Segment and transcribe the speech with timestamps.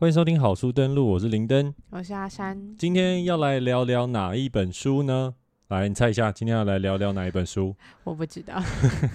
[0.00, 1.74] 欢迎收听好书登录，我是林登。
[1.90, 2.76] 我是阿山。
[2.78, 5.34] 今天要来聊聊哪一本书呢？
[5.70, 7.74] 来，你猜一下，今天要来聊聊哪一本书？
[8.04, 8.62] 我不知道。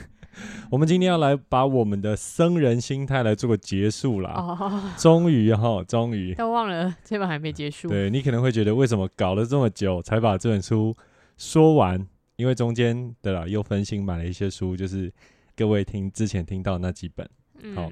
[0.70, 4.34] 我们今天要来把我们的僧人心态来做个结束啦。
[4.36, 6.36] 哦，终于哈，终于。
[6.36, 7.88] 都忘了这本还没结束。
[7.88, 10.94] 对你可能会觉得，为什么搞了这么久才把这本书
[11.38, 12.06] 说完？
[12.36, 15.10] 因为中间对啦，又分心买了一些书，就是
[15.56, 17.26] 各位听之前听到那几本。
[17.74, 17.90] 好，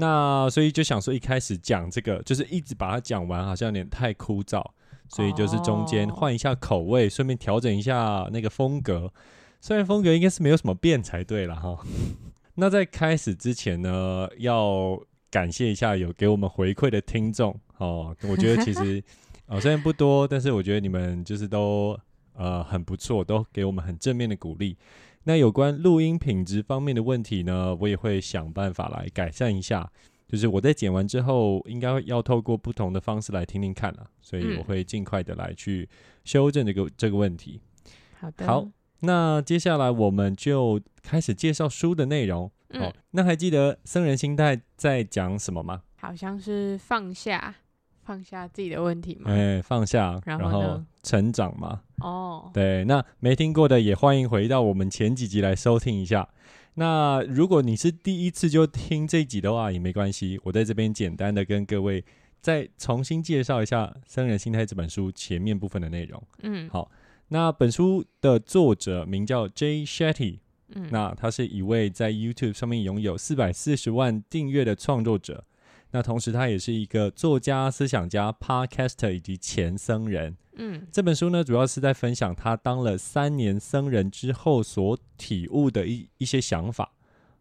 [0.00, 4.64] 那所以就想说，一开始讲这个，就是一直把它讲完，好像有点太枯燥，
[5.08, 9.12] 所以就是中间换一下口味，顺便调整一下那个风格。
[9.60, 11.78] 虽然风格应该是没有什么变才对了哈。
[12.54, 14.98] 那在开始之前呢，要
[15.30, 18.16] 感谢一下有给我们回馈的听众哦。
[18.22, 19.04] 我觉得其实
[19.46, 21.98] 啊， 虽然不多，但是我觉得你们就是都
[22.34, 24.76] 呃很不错，都给我们很正面的鼓励。
[25.24, 29.90] 那有关录音品质方面的问题呢，我也会想办法来改善一下。
[30.26, 35.88] 就是我在剪完之后，应该要透过不同的方式来听听看啊，所以我会尽快的来去
[36.24, 37.60] 修正这个这个问题。
[38.18, 38.68] 好的，好，
[39.00, 42.50] 那接下来我们就开始介绍书的内容。
[42.74, 45.82] 哦，那还记得僧人心态在讲什么吗？
[45.96, 47.56] 好像是放下。
[48.10, 49.30] 放下自己的问题嘛？
[49.30, 51.80] 哎，放下，然后成长嘛。
[51.98, 56.28] 哦，对，那没听过的也欢迎回到我们前几集来收听一下。
[56.74, 62.04] 那如果你是第一次就听这一集的话，也没关系，我在这边简单的跟各位
[62.40, 66.20] 再重新介绍一下《生人心态》这本书前面部分的内容。
[66.42, 66.90] 嗯，好，
[67.28, 70.40] 那本书的作者名叫 Jay Shetty，
[70.74, 75.44] 嗯，那他是一位在 YouTube 上面拥有四百四十万订阅的创作者。
[75.92, 80.36] 那同时，他也是一个作家、思想家、Podcaster 以及前僧人。
[80.54, 86.92] 嗯，这本书呢，主要是在分享他当了三年僧人之后所体悟的一一些想法。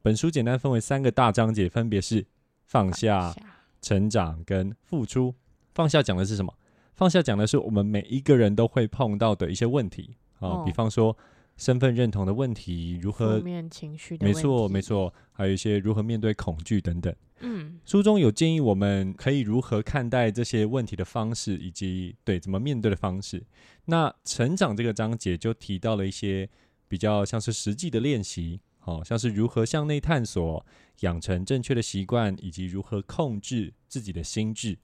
[0.02, 2.26] 本书简单分为三个大章节，分别是
[2.66, 3.36] 放下、
[3.82, 5.36] 成长跟付出。
[5.74, 6.54] 放下讲的是什么？
[6.96, 11.16] 放下讲的是我们每一个人都会碰到的一些问题啊，比方说。
[11.60, 13.38] 身份认同的问题，如何？
[13.38, 17.14] 负面情绪的没错，没错，还有一些如何面对恐惧等等。
[17.42, 23.46] 嗯，书中有建议我们可以如何看待这些问题的方式，以及对怎么面对的方式。
[23.86, 26.50] 那成长这个章节就提到了一些
[26.88, 30.66] 比较像是实际的练习，好像是如何向内探索，
[31.02, 34.78] 养成正确的习惯，以及如何控制自己的心智。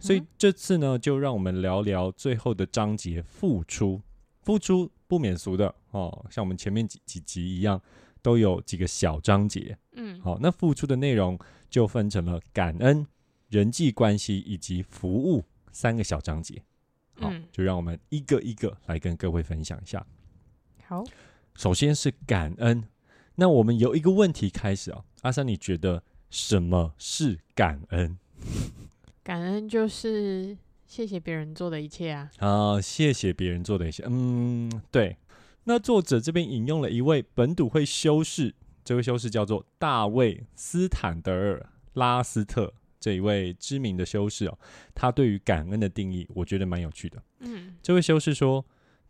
[0.00, 4.00] 所以这次呢，就让我们聊聊最后的章节——付出。
[4.46, 7.82] 付出不免俗的哦，像我们前面几几集一样，
[8.22, 9.76] 都有几个小章节。
[9.94, 11.36] 嗯，好，那付出的内容
[11.68, 13.04] 就分成了感恩、
[13.48, 16.62] 人际关系以及服务三个小章节。
[17.18, 20.06] 好，就让我们一个一个来跟各位分享一下。
[20.84, 21.02] 好，
[21.56, 22.84] 首先是感恩。
[23.34, 28.16] 那我们由一个问题开始啊，阿三，你觉得什么是感恩？
[29.24, 30.56] 感恩就是。
[30.96, 32.30] 谢谢别人做的一切啊！
[32.38, 34.02] 啊，谢谢别人做的一切。
[34.06, 35.18] 嗯，对。
[35.64, 44.58] 那作者这边引用了一位本笃会修士，这位修士叫做大卫斯坦德尔拉斯特这一位知名的修士哦。
[44.94, 47.22] 他对于感恩的定义，我觉得蛮有趣的。
[47.40, 48.64] 嗯，这位修士说，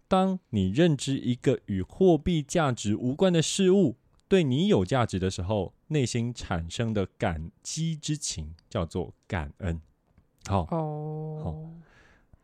[0.09, 3.97] 当你认知一个与货币价值无关的事物
[4.27, 9.81] 对你有价值的时候，内心产生的感激之情叫做感恩。
[10.49, 11.71] 好哦，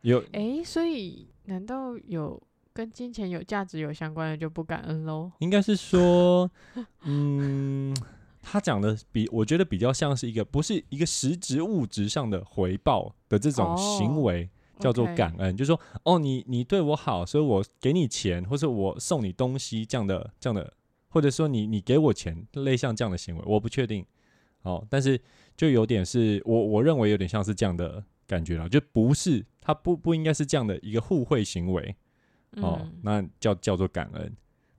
[0.01, 2.41] 有哎，所以难道有
[2.73, 5.31] 跟金钱有价值有相关的就不感恩喽？
[5.39, 6.49] 应该是说，
[7.03, 7.95] 嗯，
[8.41, 14.49] 他讲的比我觉得比较像是一个不是一个实质物质上的回报的这种行为，
[14.79, 20.73] 叫做感恩，就是说哦，你你对我好，所以我给你钱，或者我送你东西这样的这样的，
[21.07, 24.05] 或者说你你给我钱，类像这样的行为，我不确定。
[24.63, 25.19] 哦，但是
[25.55, 31.95] 就有点是我我认为有点像是这样的感觉了，就不是他不不应该是这样的一个互惠行为，
[32.57, 34.35] 哦，那叫叫做感恩。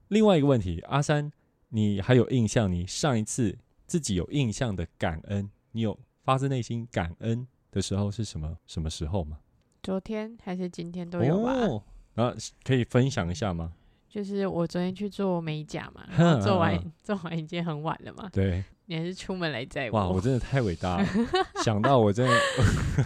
[0.09, 1.31] 另外一个问题，阿三，
[1.69, 2.71] 你还有印象？
[2.71, 9.39] 你上一次自己有印象的感恩，你有发自内心感恩的时候是什么什么时候吗？
[9.81, 11.53] 昨天还是今天都有吧？
[12.13, 13.73] 然后可以分享一下吗？
[14.15, 16.05] 就是我昨天去做美甲嘛，
[16.39, 18.29] 做完 做完已经很晚了嘛。
[18.31, 18.63] 对。
[18.85, 19.97] 你还是出门来载我？
[19.97, 21.07] 哇，我真的太伟大了！
[21.65, 22.39] 想到我真的，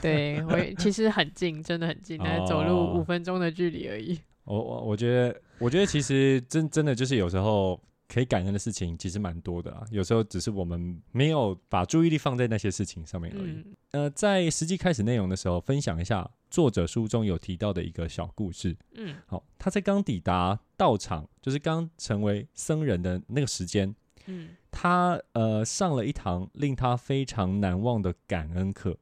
[0.01, 4.19] 对我其实很近，真的很近，但是走路五分钟的距离而已。
[4.43, 9.81] 我我我觉得，我觉得其实真真的就是有时候可以感恩的事情其实蛮多的啊。
[9.89, 13.65] 有时候只是我们没有把注意力放在那些事情上面而已。
[13.91, 18.75] 呃，在实际开始内容的时候，分享一下作者书中有提到的一个小故事。
[18.95, 23.93] 嗯，好，他在刚抵达道场，就是刚成为僧人的那个时间。
[24.27, 24.51] 嗯。
[24.71, 28.97] 他呃上了一堂令他非常难忘的感恩课。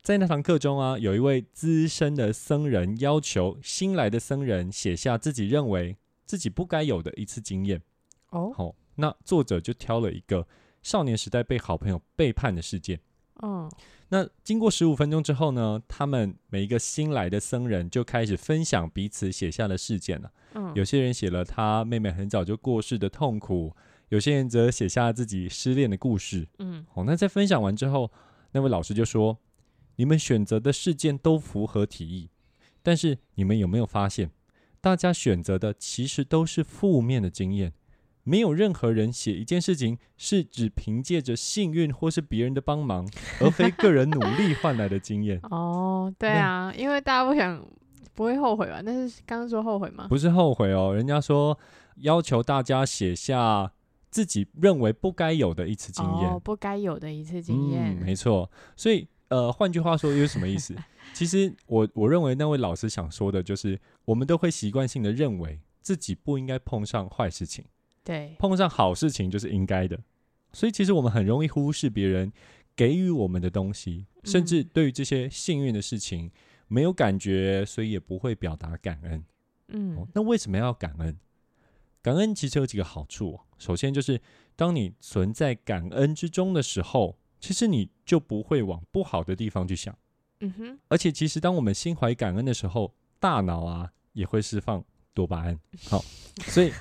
[0.00, 7.82] 在那堂课中啊，有一位资深的僧人要求新来的僧人写下自己认为自己不该有的一次经验。
[8.30, 10.46] 哦，好，那作者就挑了一个
[10.80, 12.98] 少年时代被好朋友背叛的事件。
[13.42, 13.70] 嗯，
[14.12, 20.32] 那经过十五分钟之后呢，他们每一个新来的僧人就开始分享彼此写下的事件了。
[20.54, 23.72] 嗯，有些人写了他妹妹很早就过世的痛苦，
[24.08, 26.48] 有些人则写下自己失恋的故事。
[26.58, 28.10] 嗯，哦，那在分享完之后，
[28.50, 29.38] 那位老师就说
[29.94, 32.30] ：“你们选择的事件都符合题意，
[32.82, 34.32] 但是你们有没有发现，
[34.80, 37.72] 大家选择的其实都是负面的经验？
[38.22, 43.08] 没有任何人写一件事情是只凭借着幸运或是别人的帮忙，
[43.40, 45.40] 而非个人努力换来的经验。
[45.50, 47.66] 哦，对啊，因为大家不想
[48.14, 48.82] 不会后悔吧？
[48.84, 50.06] 但是刚刚说后悔吗？
[50.08, 51.58] 不是后悔哦，人家说
[51.96, 53.72] 要求大家写下
[54.10, 56.30] 自己认为不该有的一次经验。
[56.30, 57.98] 哦，不该有的一次经验。
[57.98, 58.50] 嗯，没错。
[58.76, 60.74] 所以，呃，换句话说，又是什么意思？
[61.14, 67.64] 其实我我认为那位老师想说的就是，我们都会习惯性的认为自己不应该碰上坏事情，
[68.04, 69.98] 对，碰上好事情就是应该的。
[70.52, 72.32] 所以，其实我们很容易忽视别人
[72.74, 76.30] 给予我们的东西，甚至嗯对于这些幸运的事情
[76.68, 79.18] 没有感觉，所以也不会表达感恩。
[79.18, 79.24] 哦
[79.72, 81.16] 嗯，那为什么要感恩？
[82.02, 83.40] 感恩其实有几个好处、哦。
[83.58, 84.20] 首先就是，
[84.56, 89.96] 当你存在感恩之中的时候，其实你就不会往不好的地方去想。
[90.40, 94.82] 嗯哼，而且，其实当我们心怀感恩的时候，大脑啊也会释放
[95.12, 95.60] 多巴胺。
[95.84, 96.02] 好，
[96.46, 96.72] 所以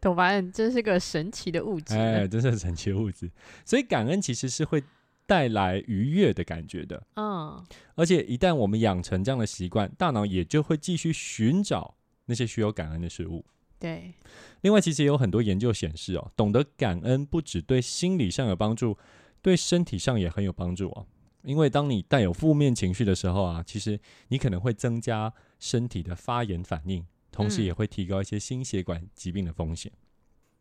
[0.00, 1.94] 多巴胺真是个神奇的物质。
[1.94, 3.30] 哎，真是神奇的物质。
[3.64, 4.82] 所以感恩其实是会
[5.26, 7.02] 带来愉悦的感觉的。
[7.16, 7.64] 嗯，
[7.94, 11.96] 而且一旦我们养成这样的习惯，大脑也就会继续寻找
[12.26, 13.44] 那些需要感恩的事物。
[13.78, 14.12] 对，
[14.60, 18.98] 另外，其实也有很多研究显示哦，懂得感恩不只对心理上有帮助，
[19.40, 21.06] 对身体上也很有帮助哦。
[21.42, 23.98] 因为当你带有负面情绪的时候啊，其实
[24.28, 29.92] 你可能会增加身体的发炎反应，同时嗯也会提高一些心血管疾病的风险。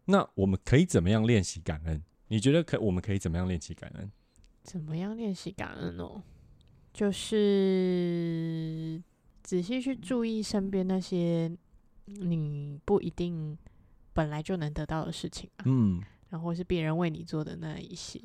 [0.06, 2.04] 那我们可以怎么样练习感恩？
[2.28, 4.12] 你觉得可我们可以怎么样练习感恩？
[4.64, 6.22] 怎么样练习感恩哦？
[6.94, 9.02] 就是
[9.44, 11.52] 仔细去注意身边那些
[12.06, 13.58] 你不一定
[14.14, 18.20] 本来就能得到的事情啊，嗯，然后是别人为你做的那一些。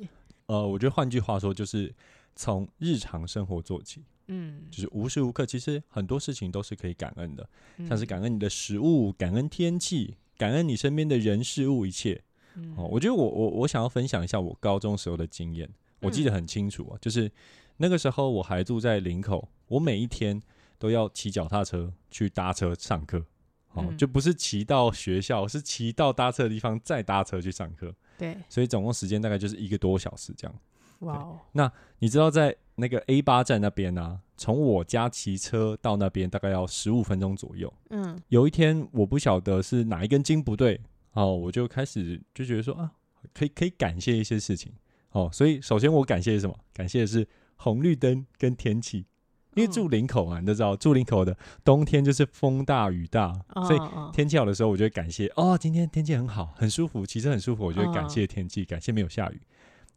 [0.47, 1.93] 呃，我觉得换句话说，就是
[2.35, 7.47] 从日常生活做起，嗯，就是无时无刻，其实很多事情都是可以感恩的。
[7.87, 12.21] 像是嗯感恩你的食物，感恩天气，感恩你身边的人事物一切。
[12.55, 15.69] 嗯哦，我觉得我我我想要分享一下我高中时候的经验，
[15.99, 17.31] 我记得很清楚啊，就是
[17.77, 20.41] 那个时候我还住在林口，我每一天
[20.79, 23.25] 都要骑脚踏车去搭车上课。
[23.73, 30.59] 哦，嗯就不是骑到学校，是骑到搭车的地方再搭车去上课，对，所以总共时间大概就是一个多小时这样。
[30.99, 37.73] 哇哦，你知道在那个 A 八站那边呢、从我家骑车到那边大概要十五分钟左右。
[37.89, 40.79] 嗯有一天我不晓得是哪一根筋不对，
[41.13, 42.91] 哦，我就开始就觉得说啊，
[43.33, 44.71] 可以可以感谢一些事情，
[45.11, 46.57] 哦，所以首先我感谢什么？
[46.73, 49.05] 感谢的是红绿灯跟天气，
[49.53, 53.33] 因为住林口啊，你都知道住林口的冬天就是风大雨大，
[53.67, 53.79] 所以
[54.11, 59.39] 天气好的时候，我就会感谢哦，今天天气很好，很舒服，骑车很舒服，我就会感谢天气，感谢没有下雨。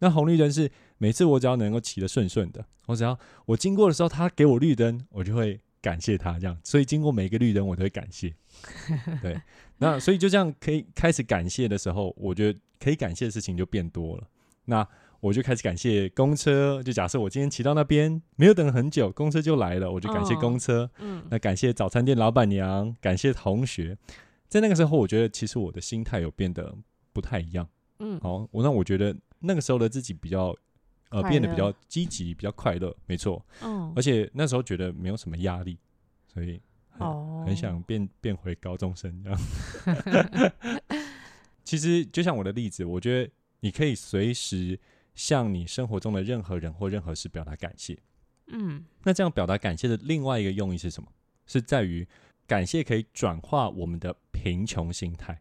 [0.00, 6.59] 那红绿灯是每次我只要能够骑得顺顺的，我只要我经过的时候，他给我绿灯，我就会感谢他这样。
[6.62, 8.35] 所以经过每一个绿灯，我都会感谢。
[9.23, 9.40] 对，
[9.78, 14.28] 那所以就这样可以开始感谢的时候，我觉得可以感谢的事情就变多了。
[14.64, 14.87] 那
[15.21, 20.90] 我就开始感谢公车，就假设我今天骑到那边没有等很久，公车就来了，我就感谢哦公车。
[20.99, 23.97] 嗯那感谢早餐店老板娘，感谢同学。
[24.49, 26.75] 在那个时候，我觉得其实我的心态有变得
[27.12, 27.69] 不太一样。
[27.99, 30.57] 嗯，好，我那我觉得那个时候的自己比较
[31.10, 33.44] 呃快变得比乐较积极，比较快乐，没错。
[33.62, 35.78] 嗯而且那时候觉得没有什么压力，
[36.26, 36.60] 所以
[36.90, 40.52] 很、哦，很想变变回高中生这样。
[41.64, 44.78] 其实就像我的例子，我觉得你可以随时
[45.14, 47.98] 向你生活中的任何人或任何事表达感谢。
[48.46, 51.08] 嗯那这样表达感谢的另外一个用意是什么？
[51.46, 52.06] 是在于
[52.46, 55.40] 感谢可以转化我们的贫穷心态。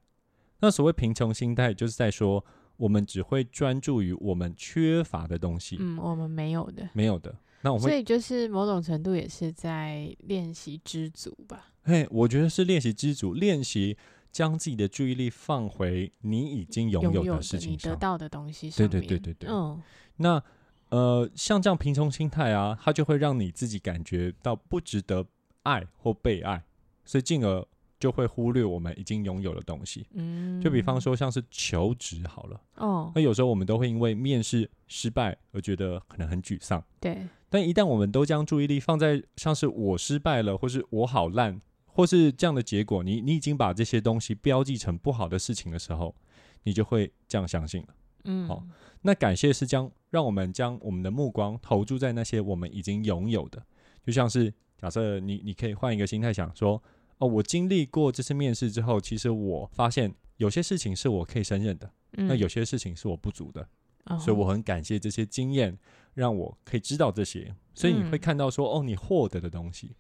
[0.60, 2.44] 那所谓贫穷心态，就是在说
[2.78, 7.36] 我们只会专注于我们缺乏的东西，嗯，我们没有的，没有的。
[7.62, 11.74] 那我会，所以就是某种程度也是在练习知足吧。
[11.84, 13.98] 嘿，我觉得是练习知足，练习
[14.32, 17.96] 将自己的注意力放回你已经拥有的事情你得。
[17.96, 19.82] 到的东西对上面，对对对对嗯
[20.18, 20.44] 那
[20.90, 25.26] 呃，像这样贫穷心态啊，它就会让你自己感觉到不值得
[25.64, 26.64] 爱或被爱，
[27.04, 27.68] 所以进而
[28.00, 30.06] 就会忽略我们已经拥有的东西。
[30.14, 36.84] 嗯，就比方说像是求职好了，哦那，有时候我们都会因为面试失败而觉得可能很沮丧。
[37.00, 46.16] 对，但一旦我们都将注意力放在像是我失败了，或是我好烂，或是这样的结果，你你已经把这些东西标记成不好的事情的时候，
[46.64, 47.88] 你就会这样相信了。
[48.26, 48.64] 嗯，好
[49.02, 53.64] 那感谢是将让我们将我们的目光投注在那些我们已经拥有的，
[54.06, 56.82] 就像是假设你你可以换一个心态想说，
[57.18, 63.68] 哦，我经历过这次面试之后，其实我发现有些事情是我可以胜任的，嗯那有些事情是我不足的，
[64.06, 65.78] 哦所以我很感谢这些经验，
[66.14, 69.96] 让我可以知道这些，所以你会嗯看到说，哦，你获得的东西，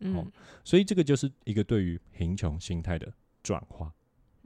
[0.00, 0.30] 嗯
[0.64, 3.92] 所以这个就是一个对于贫穷心态的转化。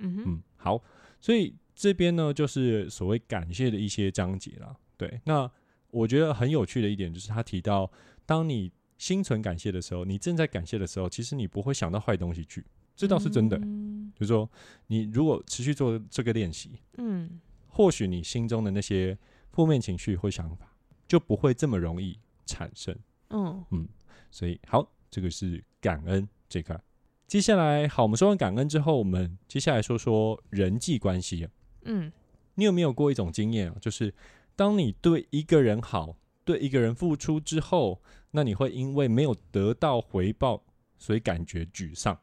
[0.03, 0.83] 嗯嗯，好，
[1.21, 4.75] 所以这边呢，就是所谓感谢的一些章节啦。
[4.97, 5.51] 对，那
[5.91, 7.91] 我觉得很有趣的一点就是，他提到，
[8.25, 8.71] 当你
[9.01, 12.63] 心存感谢的时候，你正在感谢的时候，其实你不会想到坏东西去，
[12.95, 13.57] 这倒是真的。
[13.57, 14.47] 嗯就是说，
[14.89, 19.17] 你如果持续做这个练习，嗯或许你心中的那些
[19.53, 20.71] 负面情绪或想法
[21.09, 22.95] 就不会这么容易产生。
[23.31, 23.89] 嗯
[24.31, 26.79] 所以，好，这个是感恩这块。
[27.27, 31.49] 接下来，好，我们说完感恩之后，我们接下来说说人际关系。
[31.85, 32.13] 嗯
[32.57, 33.77] 你有没有过一种经验啊？
[33.81, 34.13] 就是
[34.55, 40.63] 当你对一个人好，对一个人付出之后，那你会因为没有得到回报，
[40.99, 42.19] 所以感觉沮丧。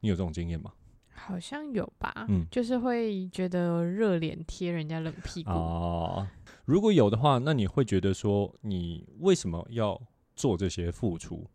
[0.00, 0.72] 你有这种经验吗？
[1.12, 6.26] 好像有吧，嗯就是会觉得热脸贴人家冷屁股，哦，
[6.64, 10.00] 如果有的话，那你会觉得说，你为什么要
[10.34, 11.46] 做这些付出？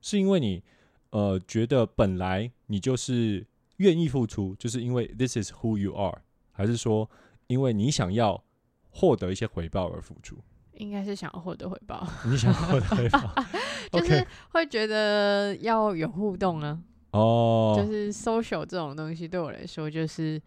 [0.00, 0.64] 是因为你
[1.10, 3.46] 呃觉得本来你就是
[3.76, 6.20] 愿意付出，就是因为 this is who you are，
[6.50, 7.08] 还是说
[7.46, 8.42] 因为你想要
[8.90, 10.38] 获得一些回报而付出？
[10.78, 13.34] 应该是想要获得回报， 你想要获得回报
[13.92, 16.78] 就是会觉得要有互动啊，
[17.12, 20.40] 哦，就是 social 这种东西对我来说就是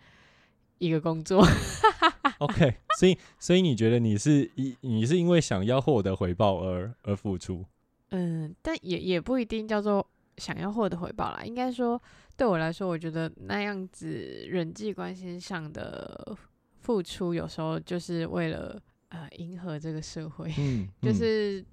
[0.79, 1.43] 一个工作，
[2.39, 7.65] OK，所以所以你觉得你是一你是因为想要获得回报而而付出？
[8.11, 10.05] 嗯，但也也不一定叫做
[10.37, 11.41] 想要获得回报啦。
[11.43, 12.01] 应该说，
[12.37, 14.07] 对我来说，我觉得那样子
[14.47, 16.37] 人际关系上的
[16.79, 21.65] 付出，有时候就是为了呃迎合这个社会，嗯，就嗯是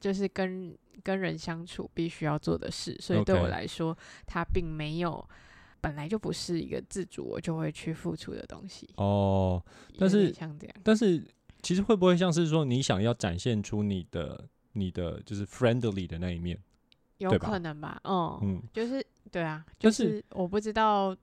[0.00, 2.96] 就是跟跟人相处必须要做的事。
[3.00, 5.28] 所以对我来说，它并没有
[5.80, 8.88] 本来就不是一个自主我就会去付出的东西。
[8.96, 9.62] 哦，
[9.98, 11.26] 但是像这样，但是
[11.62, 16.58] 其实会不会像是说你想要展现出你的你的就是 friendly 的那一面？
[17.18, 17.98] 有可能吧？
[18.04, 21.16] 嗯，嗯，就是对啊，就是我不知道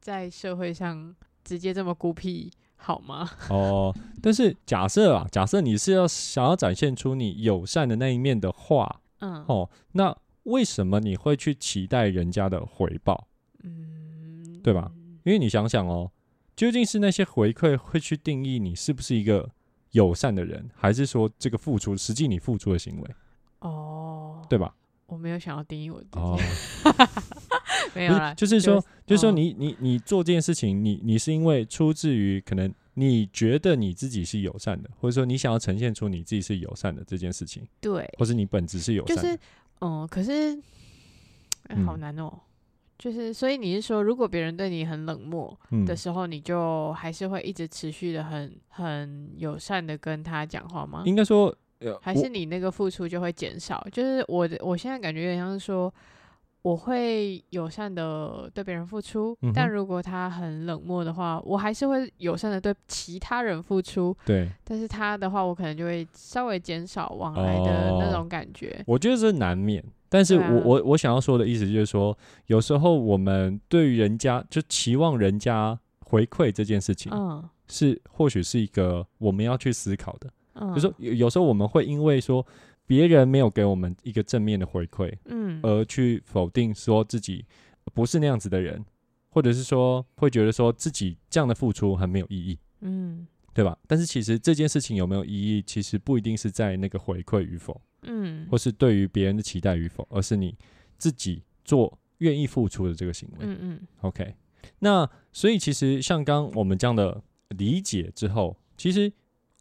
[0.00, 2.48] 在社会上直接这么孤僻
[2.82, 3.30] 好吗？
[3.48, 13.28] 哦，但是假设啊，假设你是要想要展现出你友善的那一面的话，嗯哦，那为什么你会去期待人家的回报？
[13.62, 14.90] 嗯，对吧？
[15.24, 16.10] 因为你想想哦，
[16.56, 19.48] 究竟是那些回馈会去定义你是不是一个
[19.92, 23.10] 友善的人，还是说这个付出实际你付出的行为，
[23.60, 24.74] 哦，对吧？
[25.06, 26.38] 我没有想要定义我自己，哦，
[27.94, 39.38] 没有就是说，就是说哦你你你做这件事情，你你是因为出自于可能你觉得你自己是友善的，或者说你想要呈现出你自己是友善的这件事情，对，或是你本质是友善的，就是
[39.80, 40.58] 嗯，可是
[41.68, 42.32] 哎好嗯难哦。
[42.98, 51.02] 就是，所以你是说，如果别人对你很冷漠嗯的时候，你就还是会一直持续的很很友善的跟他讲话吗？
[51.04, 53.84] 应该说，呃，还是你那个付出就会减少？
[53.90, 55.92] 就是我的，我现在感觉有点像是说，
[56.62, 68.82] 我会友善的对别人付出，嗯但如果他很冷漠的话，我还是会友善的对其他人付出，对，但是他的话，我可能就会稍微减少往来的那哦种感觉。
[68.86, 69.82] 我觉得这难免。
[70.08, 72.16] 但是我、啊我我想要说的意思就是说，
[72.46, 80.30] 有时候我们对于人家就期望人家回馈这件事情，嗯是或许是一个我们要去思考的。
[80.54, 82.46] 嗯，就是说有有时候我们会因为说
[82.86, 87.44] 别人没有给我们一个正面的回馈，嗯而去否定说自己
[87.94, 88.84] 不是那样子的人，
[89.28, 93.78] 或者是说会觉得说自己这样的付出很没有意义，嗯对吧？
[93.86, 100.56] 但是其实这件事情有没有意义，其实不一定是在那个回馈与否，嗯或是对于别人的期待与否，而是你
[100.96, 103.36] 自己做愿意付出的这个行为。
[103.40, 104.34] 嗯嗯 OK，
[104.78, 109.12] 那所以其实像刚我们这样的理解之后，其实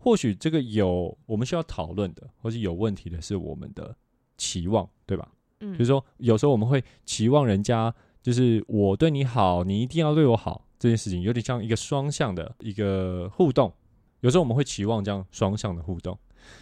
[0.03, 3.96] 或许这个有我们需要讨论的，或是有问题的是我们的
[4.36, 5.31] 期望，对吧？
[5.60, 7.93] 嗯，比如说有时候我们会期望人家
[8.24, 13.72] 就是我对你好，你一定要对我好，这件事情有点像一个双向的一个互动。
[14.22, 16.17] 有时候我们会期望这样双向的互动，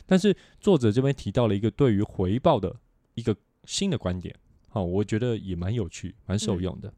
[0.05, 2.75] 但是作者这边提到了一个对于回报的
[3.13, 4.36] 一个新的观点，
[4.67, 6.93] 好，我觉得也蛮有趣、蛮受用的。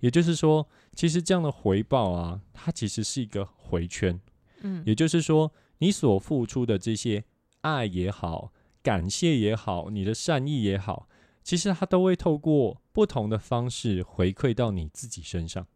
[0.00, 4.18] 也就是说，其实这样的回报啊，它其实是一个回圈。
[4.64, 7.22] 嗯，也就是说，你所付出的这些
[7.60, 8.52] 爱也好，
[8.82, 11.08] 感谢也好，你的善意也好，
[11.42, 15.66] 其实它都会透过不同的方式回馈到你自己身上。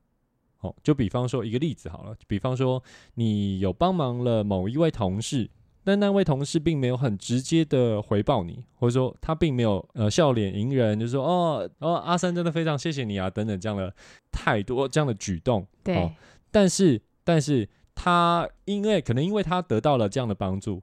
[0.61, 2.83] 哦，就比方说一个例子好了，比方说
[3.14, 5.49] 你有帮忙了某一位同事，
[5.85, 13.95] 但那位同事并没有很直接的回报你，或者说他并没有呃笑脸迎人，就说哦哦阿三真的非常谢谢你啊等等这样的
[14.33, 15.64] 太多这样的举动。
[15.85, 16.11] 对，
[16.50, 17.68] 但是但是
[18.00, 20.81] 他因为可能因为他得到了这样的帮助，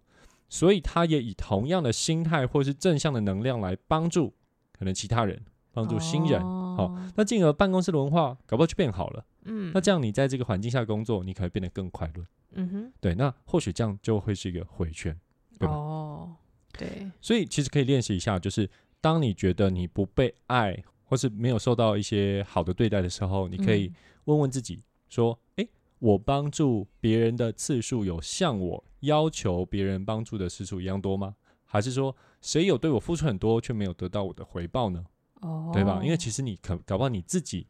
[0.49, 4.33] 所以他也以同样的心态或是正向的能量来帮助
[4.77, 5.41] 可能其他人，
[5.71, 6.41] 帮助新人。
[6.41, 9.25] 好，那进而办公室的文化搞不好就变好了。
[9.45, 12.25] 嗯，那这样你在这个环境下工作，你可能变得更快乐。
[12.51, 15.17] 嗯哼，对，那或许这样就会是一个回圈，
[15.57, 15.73] 对吧？
[15.73, 16.35] 哦，
[16.77, 18.69] 对，所以其实可以练习一下，就是
[18.99, 23.91] 当你觉得你不被爱，或是没有受到一些好的对待的时候，你可以
[24.25, 25.69] 问问自己说：，诶，
[26.05, 31.35] 我帮助别人的次数有像我要求别人帮助的次数一样多吗？
[31.63, 35.03] 还是说，谁有对我付出很多却没有得到我的回报呢？
[35.41, 35.99] 哦，对吧？
[36.03, 37.65] 因为其实你可搞不好你自己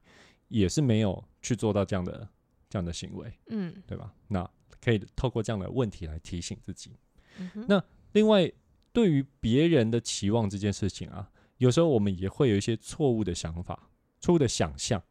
[0.49, 2.27] 也是没有去做到这样的
[2.69, 4.13] 这样的行为，嗯，对吧？
[4.27, 4.45] 那
[4.81, 6.91] 可以透过这样的问题来提醒自己。
[7.39, 8.51] 嗯那另外，
[8.91, 13.89] 对于别人的期望这件事情啊，有时候我们也会有一些错误的想法、
[14.19, 15.01] 错误的想象。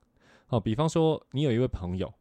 [0.48, 2.12] 哦，比方说你有一位朋友，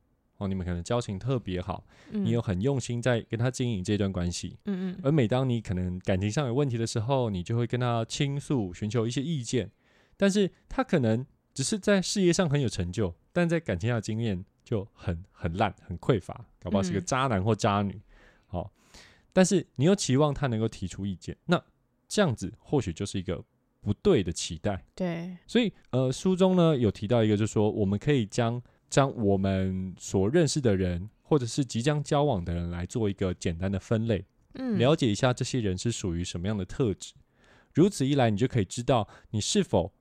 [0.43, 9.71] 哦，你们可能交情特别好，嗯你有很用心在跟他经营这段关系，嗯嗯而每当你可能感情上有问题的时候，你就会跟他倾诉，寻求一些意见。
[10.15, 17.99] 但是他可能只是在事业上很有成就，但在感情上的经验就很很烂、很匮乏，搞不好是个嗯渣男或渣女。
[18.45, 18.71] 好、
[19.33, 21.61] 但是你又期望他能够提出意见，那
[22.07, 23.43] 这样子或许就是一个
[23.81, 24.85] 不对的期待。
[24.93, 28.61] 对，所以，呃，书中呢有提到一个，就是说我们可以将
[28.93, 34.23] 将我们所认识的人，或者是即将交往的人来做一个简单的分类。
[34.53, 37.15] 嗯，了解一下这些人是属于什么样的特质，
[37.73, 39.91] 如此一来，你就可以知道你是否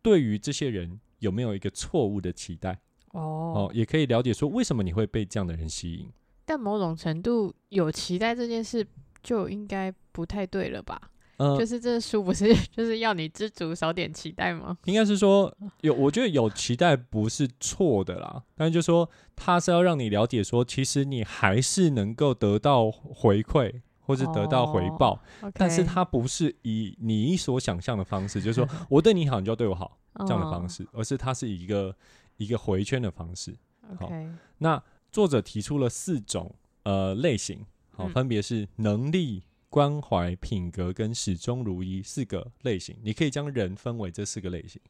[0.00, 2.78] 对于这些人有没有一个错误的期待
[3.10, 6.08] 哦哦，也可以了解说为什么你会被这样的人吸引。
[6.44, 8.86] 但某种程度有期待这件事
[9.20, 11.10] 就应该不太对了吧？
[11.38, 14.76] 呃就，是这书不是 就是要你知足少点期待吗？
[14.84, 29.96] 应该是说有，我觉得有期待不是错的啦，但是就说他是要让你了解说，其实你还是能够得到回馈或是得到回报，哦但是他不是以你所想象的方式，就是说 我对你好，你就要对我好。
[30.26, 31.94] 这样的方式，而是它是以一个
[32.38, 33.54] 一个回圈的方式。
[34.00, 34.10] 好
[34.56, 42.96] 那作者提出了四种呃类型，好、嗯分别是能力、关怀、品格跟始终如一四个类型。
[43.02, 44.80] 你可以将人分为这四个类型。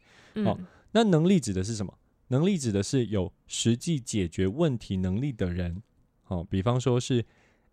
[0.45, 1.93] 好嗯那能力指的是什么？
[2.29, 5.83] 能力指的是有实际解决问题能力的人。
[6.23, 7.25] 好、比方说是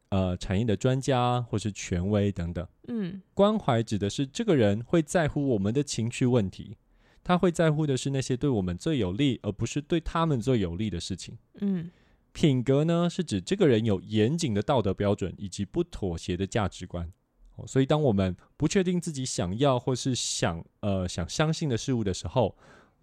[0.10, 2.66] 呃产业的专家或是权威等等。
[2.88, 6.78] 嗯关怀指的是这个人会在乎我们的情绪问题，
[7.24, 11.38] 他会在乎的是那些对我们最有利，而不是对他们最有利的事情。
[11.60, 11.90] 嗯
[12.36, 17.10] 品格呢，是指这个人有严谨的道德标准以及不妥协的价值观。
[17.56, 22.54] 哦，所以当我们不确定自己想要或是想呃想相信的事物的时候，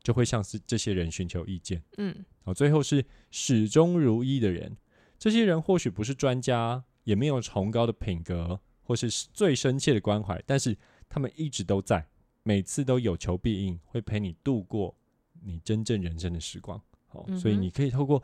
[0.02, 1.82] 就会向是这些人寻求意见。
[1.96, 2.14] 嗯
[2.44, 4.76] 哦，最后是始终如一的人，
[5.18, 10.76] 这些人或许不是专家，也没有崇高的品格，或是最深切的关怀，但是
[11.08, 12.06] 他们一直都在，
[12.42, 14.94] 每次都有求必应，会陪你度过
[15.42, 16.78] 你真正人生的时光。
[17.12, 18.22] 哦，所以你可以透过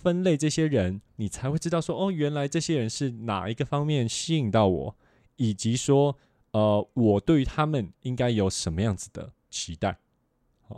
[0.00, 4.96] 分类这些人，你才会知道说，哦，原来这些人是哪一个方面吸引到我，
[5.34, 6.16] 以及说，
[6.52, 9.98] 呃，我对于他们应该有什么样子的期待。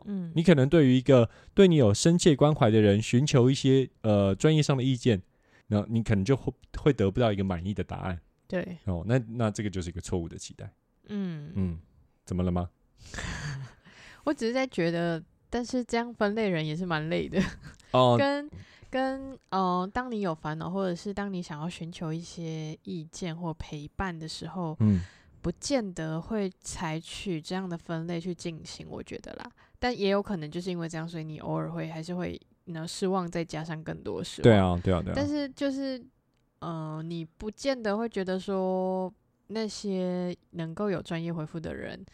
[0.07, 5.21] 嗯，你可能对于一个对你有深切关怀的人寻求一些呃专业上的意见，
[5.67, 9.05] 那你可能就会会得不到一个满意的答案对，哦。
[9.07, 10.73] 那那这个就是一个错误的期待。
[11.09, 11.79] 嗯，嗯，
[12.25, 12.71] 怎么了吗？
[14.25, 17.43] 我只是在觉得，但是这样分类人也是蛮累的，
[17.91, 18.49] 哦，跟
[18.91, 25.01] 跟呃，当你有烦恼，或者是当你想要寻求一些意见或陪伴的时候，嗯，
[25.41, 29.51] 不见得会采取这样的分类去进行，我觉得啦。
[29.79, 34.43] 但也有可能就是因为这样，所以你偶尔会还是会呢失望，再加上更多失望。
[34.43, 34.57] 对。
[34.59, 35.15] 啊，对啊，对啊。
[35.15, 36.03] 但是就是，
[36.59, 39.11] 呃，你不见得会觉得说
[39.47, 42.05] 那些能够有专业回复的人，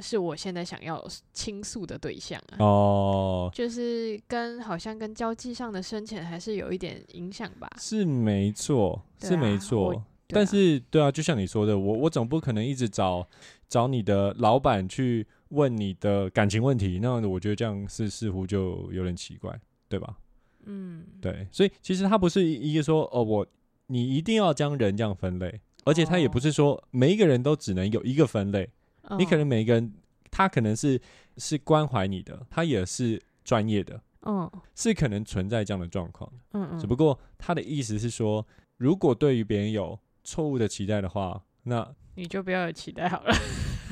[0.00, 2.58] 是我现在想要倾诉的对象啊。
[2.58, 7.68] 哦，就是跟好像跟交际上的深浅还是有一点影响吧。
[7.78, 10.04] 是没错，是没啊错。
[10.28, 13.26] 但啊是，对啊，就像你说的，我我总不可能一直找
[13.68, 19.58] 找你的老板去问你的感情问题，那我觉得这样是似乎就有点奇怪。
[19.90, 20.18] 对吧？
[20.66, 23.46] 嗯，对，所以其实他不是一个说哦，我
[23.86, 28.68] 你一定要将人这样分类，而且他也不是说每一个人都只能有一个分类，
[29.16, 29.92] 你可能每一个人
[30.30, 31.00] 他可能是
[31.36, 43.34] 是关怀你的，他也是专业的，嗯，是可能存在这样的状况，嗯嗯，只不过他的意思是说，如果对于别人有错误的期待的话，那你就不要有期待好了，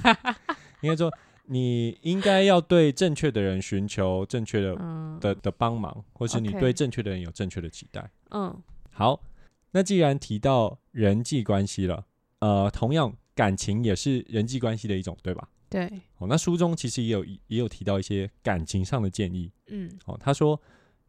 [0.82, 1.12] 应该说。
[1.48, 4.74] 你应该要对正确的人寻求正确的
[5.20, 8.10] 的的帮忙，或是你对正确的人有正确的期待。
[8.30, 8.52] 嗯，
[8.90, 9.22] 好，
[9.70, 12.04] 那既然提到人际关系了，
[12.40, 15.48] 呃，同样感情也是人际关系的一种，对吧？
[15.68, 15.86] 对。
[16.18, 19.52] 哦，那书中其实也有也有提到一些感情上的建议。
[19.68, 20.60] 嗯，哦，他说，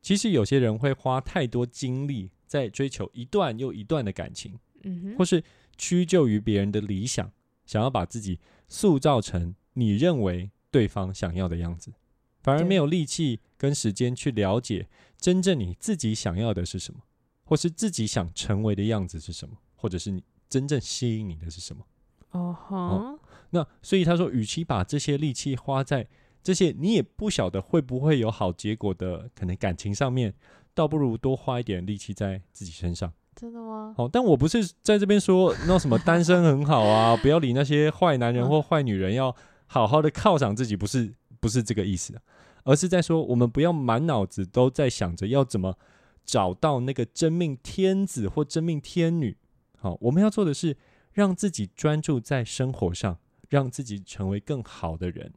[0.01, 5.43] 其实有些人会花太多精力在追求一段又一段的感情，嗯或是
[5.77, 7.31] 屈就于别人的理想，
[7.65, 9.55] 想要把自己塑造成。
[9.73, 11.93] 你认为对方想要的样子，
[12.41, 17.01] 反而没有力气跟时间去了解真正你自己想要的是什么，
[17.43, 21.85] 或是自己想成为的样子是什么，或者是你真正吸引你的是什么。
[22.37, 23.19] 哦好，
[23.49, 26.07] 那所以他说，与其把这些力气花在
[26.43, 30.33] 这些你也不晓得会不会有好结果的可能感情上面，
[30.73, 33.11] 倒不如多花一点力气在自己身上。
[33.35, 33.93] 真的吗？
[33.97, 39.35] 好，但我不是在这边说那什么单身很好啊， 不要理那些坏男人或坏女人要。
[39.69, 42.17] 好好的犒赏自己，不是不是这个意思，
[42.63, 45.77] 而是在说，我们不要满脑子都在想着要怎么
[46.23, 49.35] 找到那个真命天子或真命天女。
[49.77, 50.77] 好，我们要做的是
[51.17, 53.17] 让自己专注在生活上，
[53.49, 55.33] 让自己成为更好的人，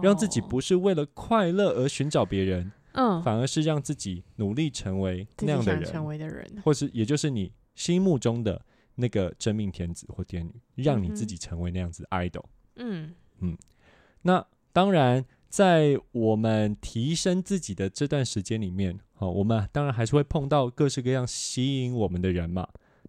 [0.00, 12.44] 让自己不是为了快乐而寻找别人，嗯，反而是让自己努力成为那样的人，成为的人，或是也就是你心目中的那个真命天子或天女，让你自己成为那样子 idol。
[12.76, 13.58] 嗯嗯。
[14.22, 22.68] 那当然，在我们提升自己的这段时间里面，哦，我们当然还是会碰到各式各样吸引我们的人嘛，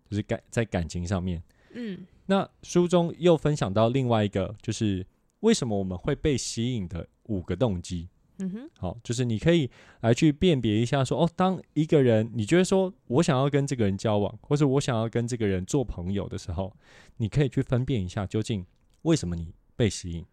[0.09, 1.43] 就是感在感情上面。
[1.75, 5.05] 嗯，那书中又分享到另外一个，就是
[5.41, 8.09] 为什么我们会被吸引的五个动机。
[8.39, 9.69] 嗯哼，好，就是你可以
[10.01, 16.75] 来去辨别一下，说哦，当一个人你觉得说我想要跟这个人交往，或者我想要跟这个人做朋友的时候，
[17.15, 18.65] 你可以去分辨一下，究竟
[19.03, 20.25] 为什么你被吸引。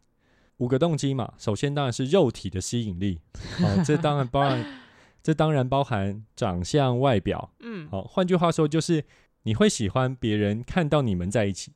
[0.56, 3.20] 五个动机嘛，首先当然是肉体的吸引力，
[3.60, 4.80] 哦，这当然包含，
[5.22, 9.04] 这当然包含长相、外表，嗯，好，换句话说就是
[9.42, 11.72] 你会喜欢别人看到你们在一起，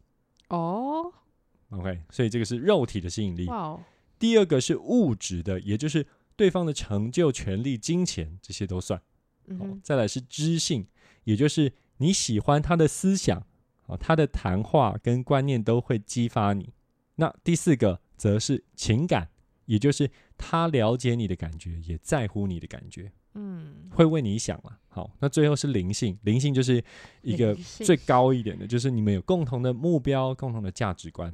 [0.48, 1.12] 哦
[1.70, 3.46] ，OK，所以这个是肉体的吸引力。
[3.46, 3.78] 哇，
[4.18, 9.00] 第二个是物质的，也就是对方的成就、权利、金钱这些都算。
[9.46, 10.86] 嗯再来是知性，
[11.24, 13.46] 也就是你喜欢他的思想，
[13.86, 16.72] 啊，他的谈话跟观念都会激发你。
[17.16, 18.00] 那第四个。
[18.18, 19.28] 则是情感，
[19.66, 24.78] 也就是他了解你的感觉，也在乎你的感觉，嗯，会为你想啊。
[24.88, 26.82] 好，那最后是灵性，灵性就是
[27.22, 31.32] 一个最高一点的，就是你们有共同的目标、共同的价值观。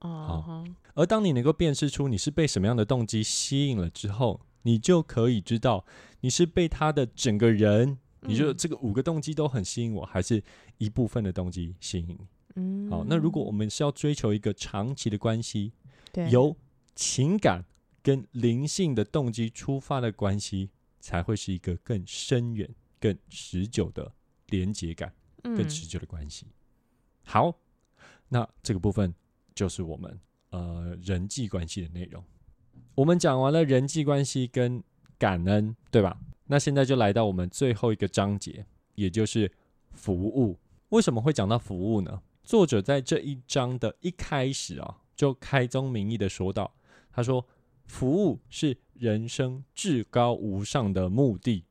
[0.00, 5.84] 哦，好，而当你能够辨识出你是被什么样的动机吸引了之后，你就可以知道
[6.20, 10.42] 你是被他的整个人，你就这个五个动机都很吸引我，还是
[10.78, 12.18] 一部分的动机吸引你。
[12.56, 15.72] 嗯，好，那如果我们是要追求一个长期的关系。
[16.10, 16.56] 对，由
[16.94, 17.62] 情感
[18.02, 20.70] 跟灵性的动机出发的关系，
[21.08, 22.68] 才会是一个更深远、
[23.00, 24.12] 更持久的
[24.48, 25.10] 连接感，
[25.42, 26.46] 更持久的关系。
[27.24, 27.58] 好，
[28.28, 29.14] 那这个部分
[29.54, 32.22] 就是我们呃人际关系的内容。
[32.94, 34.84] 我们讲完了人际关系跟
[35.16, 36.14] 感恩，对吧？
[36.44, 39.50] 那现在就来到我们最后一个章节，也就是
[39.94, 40.58] 服务。
[40.90, 42.20] 为什么会讲到服务呢？
[42.44, 44.98] 作者在这一章的一开始啊。
[45.16, 46.72] 就开宗明义的说到
[47.10, 47.44] ：“他说，
[47.88, 51.64] 服务是人生至高无上的目的。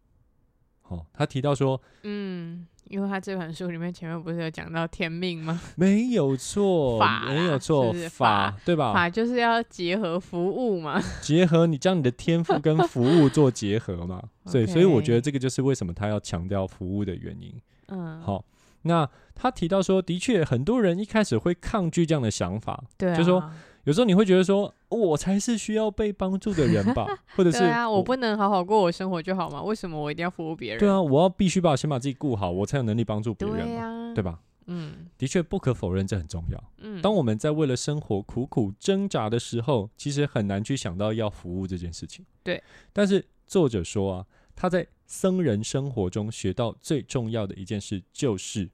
[0.90, 5.62] 哦，他提到说，嗯，因为他这本书里面前面不是有讲到天命吗？
[5.76, 8.94] 没有错，没有错，法对吧？
[8.94, 14.22] 法就是要结合服务嘛，结合你将你的天赋跟服务做结合嘛。
[14.46, 17.54] 所以，所以我觉得这个就是为什么他要强调服务的原因。
[17.88, 18.44] 嗯，好。”
[18.84, 23.52] 那他提到说，的确，很多人一开始会抗拒这样的想法，对，就说
[23.88, 29.64] 有时候你会觉得说，我才是需要被帮助的人吧， 或者是对啊，我不能好好过我生活就好吗？
[29.64, 30.80] 为什么我一定要服务别人？
[30.80, 34.42] 对啊，我要必须把先把自己顾好，我才有能力帮助别人嘛，对吧？
[34.66, 36.62] 嗯，的确不可否认，这很重要。
[36.80, 42.26] 嗯，当我们在为了生活苦苦挣扎的时候，其实很难去想到要服务这件事情。
[42.44, 48.70] 对，但是作者说啊，他在僧人生活中学到最重要的一件事就是。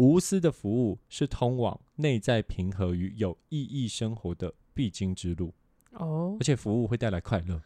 [0.00, 5.52] 无私的服务是通往内在平和与有意义生活的必经之路。
[5.92, 7.60] 哦，而且服务会带来快乐。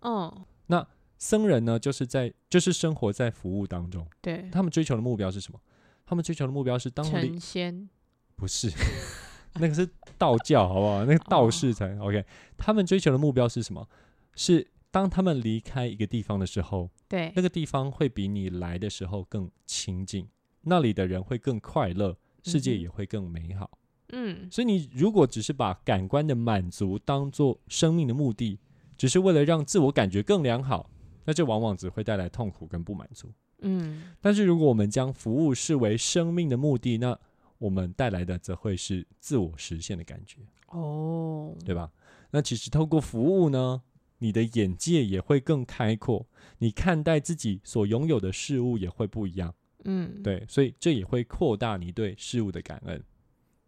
[0.00, 0.84] 嗯，那
[1.16, 5.60] 僧人呢，就是在就是生活在服务当中，对，他们追求的目标是什么？
[6.04, 7.88] 他们追求的目标是当离成仙，
[8.34, 8.68] 不是，
[9.54, 11.04] 那个是道教，好不好？
[11.04, 11.96] 那个道士才。
[12.00, 12.24] OK。
[12.56, 13.88] 他们追求的目标是什么？
[14.34, 17.32] 是当他们离开一个地方的时候，对。
[17.36, 20.28] 那，个地方会比你来的时候更亲近，
[20.68, 23.78] 那里的人会更快乐，世界也会更美好。
[24.08, 28.58] 嗯，所以你如果只是把感官的满足当做生命的目的，
[28.96, 30.90] 只是为了让自我感觉更良好，
[31.24, 33.32] 那这往往只会带来痛苦跟不满足。
[33.60, 37.18] 嗯，但是如果我们将服务视为生命的目的，那
[37.58, 41.90] 我们带来的则会是自我实现的感觉，哦，对吧？
[42.32, 43.82] 那其实透过服务呢，
[44.18, 46.26] 你的眼界也会更开阔，
[46.58, 49.54] 你看待自己所拥有的事物也会不一样。
[49.86, 53.02] 嗯，，对，所以这也会扩大你对事物的感恩。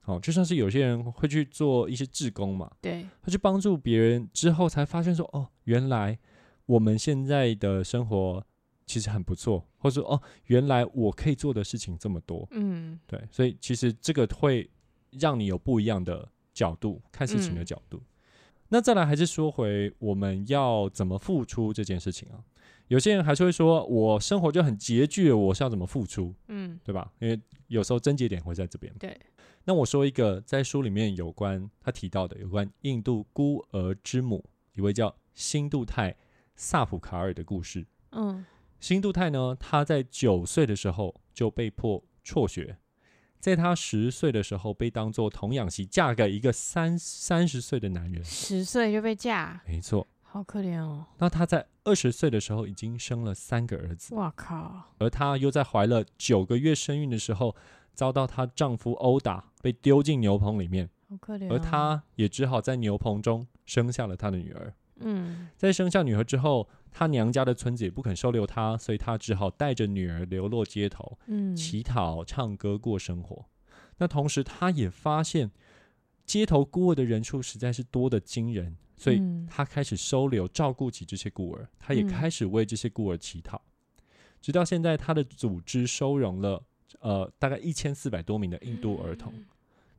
[0.01, 6.19] 好、就像是有些人会去做一些志工嘛，对，他去帮助别人之后，才发现说，哦，原来
[6.65, 8.43] 我们现在的生活
[8.87, 12.49] 其实很不错，或者说，哦，原来我可以做的事情这么多。
[12.53, 14.71] 嗯，对，所以其实这个会
[15.11, 18.03] 让你有不一样的角度看事情的嗯角度。
[18.71, 22.41] 那再来还是说回我们要怎么付出这件事情啊？
[22.89, 27.13] 有些人还是会说，我生活就很拮据，我是要怎么付出，嗯，对吧？
[27.21, 28.93] 因为有时候症结点会在这边。
[28.99, 29.19] 对，
[29.65, 36.17] 那我说一个在书里面有关他提到的有关印度孤儿之母一位叫辛杜泰
[36.57, 37.87] 萨普卡尔的故事。
[38.13, 38.45] 嗯，
[38.81, 42.79] 辛杜泰呢，他在九岁的时候就被迫辍学，
[43.39, 48.25] 在他十岁的时候被当做童养媳嫁给一个三三十岁的男人。
[48.25, 57.57] 十岁就被嫁，没错，好可怜哦，那她在二十岁的时候已经生了三个儿子，哇靠，而她又在怀了九个月身孕的时候
[57.95, 64.75] 遭到她丈夫殴打，被丢进牛棚里面，好可怜、哦，而她也只好在牛棚中生下了她的女儿。
[65.01, 73.47] 嗯，在生下女儿之后，她娘家的村子也不肯收留她，所以她只好带着女儿流落街头，嗯，乞讨、唱歌过生活。
[73.99, 75.51] 那同时，她也发现
[76.29, 81.67] 街头孤儿的人数实在是多得惊人，所以他开始收留、照顾起这些孤儿。
[81.79, 83.61] 他也嗯开始为这些孤儿乞讨，
[84.41, 86.63] 直到现在，他的组织收容了
[87.01, 89.33] 呃大概一千四百多名的印度儿童。
[89.35, 89.47] 嗯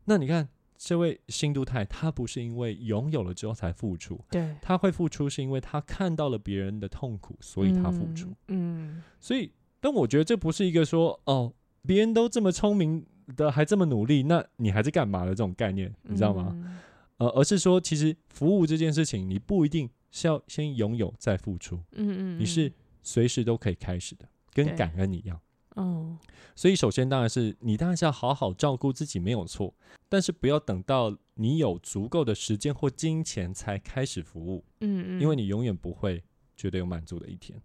[0.05, 8.33] 那你看，这位新都泰，他不是因为拥有了之后才付出，对，他会付出是因为他看到了别人的痛苦，所以他付出。
[8.47, 11.53] 嗯，所以，但我觉得这不是一个说哦，
[11.85, 16.51] 别人都这么聪明的，还这么努力，那你还在干嘛的这种概念，嗯，你知道吗？
[16.53, 16.77] 嗯？
[17.17, 22.71] 呃，而是说，其实服务这件事情，你不一定是要先拥有再付出，嗯嗯，你是
[23.03, 25.39] 随时都可以开始的，跟感恩一样。
[25.75, 26.17] 哦，
[26.55, 29.73] 所以，首先当然是你当然是要好好照顾自己，没有错。
[30.09, 36.23] 但是不要等到你有足够的时间或金钱才开始服务，嗯嗯，因为你永远不会
[36.57, 37.61] 觉得有满足的一天。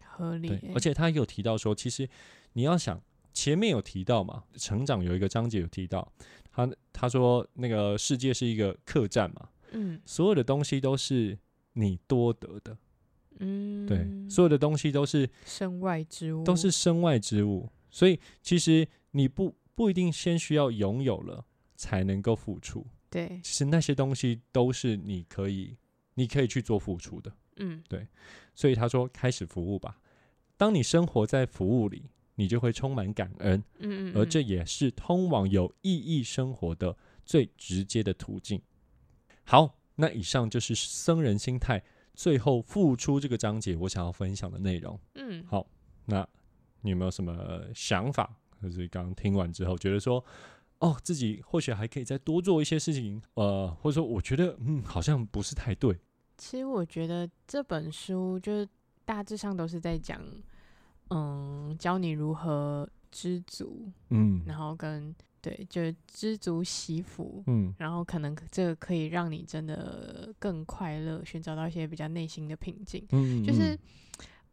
[0.00, 2.08] 合理而且他有提到说，其实
[2.54, 3.00] 你要想，
[3.36, 6.10] 前面有提到嘛，成长有一个章节有提到，
[6.50, 10.00] 他他说那个世界是一个客栈嘛，嗯。
[10.06, 11.38] 所有的东西都是
[11.74, 12.78] 你多得的，
[13.40, 16.42] 嗯，对，所有的东西都是身外之物。
[16.44, 21.44] 都是身外之物，所以其实你不不一定先需要拥有了
[21.76, 25.76] 才能够付出，对，其实那些东西都是你可以
[26.14, 27.30] 你可以去做付出的。
[27.56, 27.84] 嗯。
[27.86, 28.08] 对
[28.54, 30.00] 所以他说，开始服务吧。
[30.56, 38.62] 当你生活在服务里，你就会充满感恩，嗯嗯，而嗯这也是通往有意义生活的最直接的途径。
[39.44, 41.82] 好，那以上就是僧人心态
[42.14, 44.98] 最后付出这个章节我想要分享的内容。
[45.14, 45.66] 嗯好，
[46.04, 46.26] 那
[46.82, 48.36] 你有没有什么想法？
[48.62, 50.24] 就是刚刚听完之后，觉得说，
[50.78, 55.96] 哦，自己或许还可以再多做一些事情，呃，或者说我觉得，嗯，好像不是太对，
[56.38, 58.68] 其实我觉得这本书就是
[59.04, 60.20] 大致上都是在讲，
[61.10, 73.06] 嗯，教你如何知足，嗯然后跟对，就是知足惜福，嗯然后可能这个可以让你真的更快乐，寻找到一些比较内心的平静。
[73.12, 73.78] 嗯，就是嗯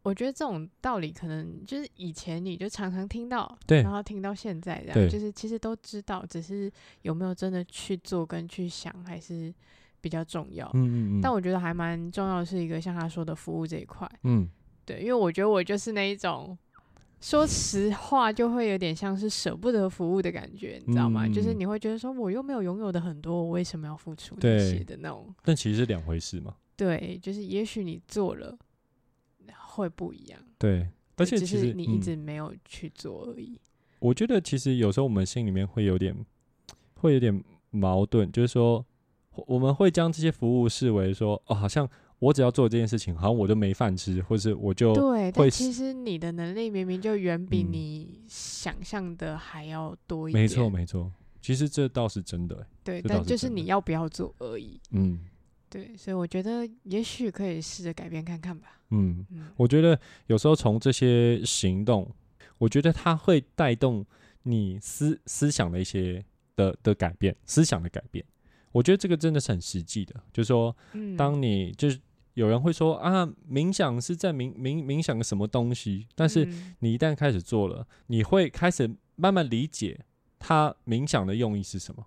[0.04, 6.70] 我觉得这种道理，可能就是以前你就常常听到，对然后听到现在这对样，就是其实都知道，只是
[7.02, 9.52] 有没有真的去做跟去想，还是
[10.02, 10.70] 比较重要。
[10.74, 14.46] 嗯嗯嗯，但我觉得还蛮重要的是一个像他说的服务这一块，嗯
[14.84, 16.56] 对，因为我觉得我就是那一种。
[17.20, 21.26] 说实话，就会有点像是舍不得服务的感觉，你知道吗？
[21.26, 25.34] 就是嗯你会觉得说，我又没有拥有的很多，我为什么要付出对些的那种？
[25.42, 26.54] 但其实是两回事嘛。
[26.76, 28.54] 对，就是也许你做了
[29.68, 33.58] 会不一样，对，而且其实是你一嗯直没有去做而已。
[34.00, 36.14] 我觉得其实有时候我们心里面会有点，
[36.96, 38.84] 会有点矛盾，就是说
[39.34, 41.88] 我我们会将这些服务视为说，哦，好像
[42.24, 50.42] 我只要做这件事情，好像我就没饭吃，或是我就对，但其实你的能力明明就远比嗯你想象的还要多一点。
[50.42, 51.12] 没错没错。
[51.40, 54.80] 其实这倒是真的欸、对，但就是你要不要做而已。
[54.92, 55.20] 嗯
[55.68, 58.80] 对，所以我觉得也许可以试着改变看看吧。
[58.90, 62.10] 嗯，嗯，我觉得有时候从这些行动，
[62.56, 64.06] 我觉得它会带动
[64.44, 66.24] 你思思想的一些
[66.56, 68.24] 的的改变，思想的改变。
[68.72, 72.00] 我觉得这个真的是很实际的，就是说，嗯当你就是
[72.34, 76.74] 有人会说啊，冥想是在冥冥冥想个什么东西，但是嗯。
[76.80, 80.04] 你一旦开始做了，你会开始慢慢理解
[80.38, 82.06] 他冥想的用意是什么。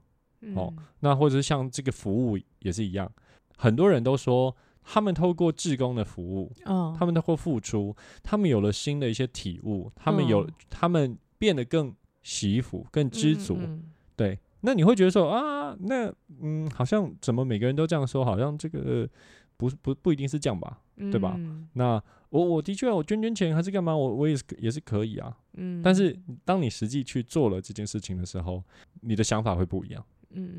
[0.55, 0.73] 哦。
[0.77, 3.11] 嗯那或者是像这个服务也是一样，
[3.57, 10.53] 很多人都说他们透过志工的服务，哦，他们透过付出，他们有了新的一些体悟，他们有、嗯。
[10.69, 13.55] 他们变得更惜福、更知足。
[13.59, 13.83] 嗯嗯。
[14.15, 16.11] 对，那你会觉得说啊，那
[16.41, 19.09] 嗯，好像怎么每个人都这样说，好像这个、呃
[19.57, 20.81] 不是不不一定是这样吧？
[20.99, 25.37] 嗯对吧嗯那我我的确我捐捐钱还是干嘛，我我也是也是可以啊。
[25.53, 28.63] 嗯，但是当你实际去做了这件事情的时候，
[29.01, 30.03] 你的想法会不一样。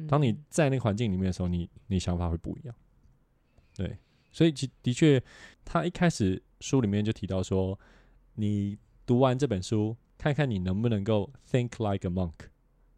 [0.09, 2.75] 当你在那个环境里面的时候，你你想法会不一样。
[3.77, 3.97] 对，
[4.33, 5.23] 所以其的确，
[5.65, 7.79] 他一开始书里面就提到说，
[8.35, 12.33] 你读完这本书，看看你能不能够 think like a monk，、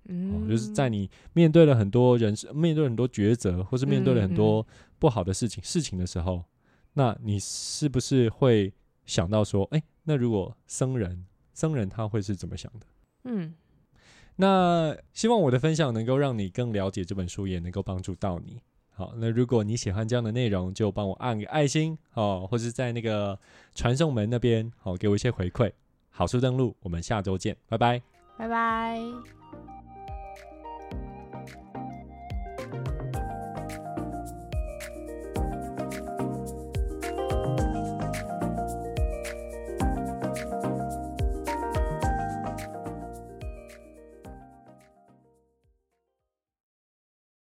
[0.07, 4.67] 嗯哦，就是在你面对了很多人生，面对很多抉择，或是面对了很多
[4.99, 6.45] 不好的事情、事情的时候，
[6.95, 8.73] 那你是不是会
[9.07, 12.87] 想到说，哎、那如果僧人，僧人他会是怎么想的？
[13.25, 13.55] 嗯
[14.37, 18.59] 那希望我的分享能够让你更了解这本书，也能够帮助到你。
[18.89, 23.39] 好，那如果你喜欢这样的内容，就帮我按个爱心哦，或是在那个
[23.75, 25.71] 传送门那边好、给我一些回馈。
[26.09, 28.01] 好书登录，我们下周见，拜拜。
[28.39, 29.40] 拜拜。